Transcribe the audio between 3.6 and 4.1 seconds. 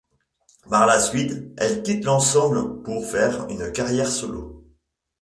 carrière